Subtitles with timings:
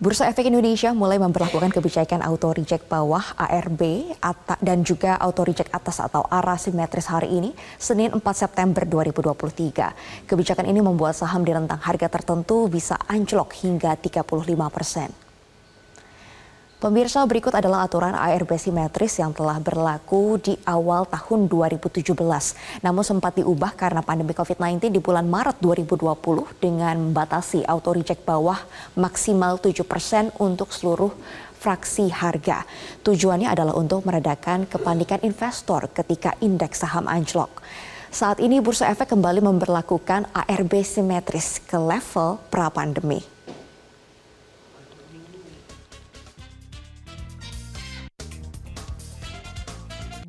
[0.00, 4.08] Bursa Efek Indonesia mulai memperlakukan kebijakan auto reject bawah ARB
[4.64, 10.24] dan juga auto reject atas atau arah simetris hari ini, Senin 4 September 2023.
[10.24, 14.24] Kebijakan ini membuat saham di rentang harga tertentu bisa anjlok hingga 35
[14.72, 15.29] persen.
[16.80, 22.16] Pemirsa berikut adalah aturan ARB simetris yang telah berlaku di awal tahun 2017.
[22.80, 26.08] Namun sempat diubah karena pandemi COVID-19 di bulan Maret 2020
[26.56, 28.56] dengan membatasi auto reject bawah
[28.96, 31.12] maksimal 7% untuk seluruh
[31.60, 32.64] fraksi harga.
[33.04, 37.60] Tujuannya adalah untuk meredakan kepanikan investor ketika indeks saham anjlok.
[38.08, 43.39] Saat ini Bursa Efek kembali memperlakukan ARB simetris ke level pra-pandemi.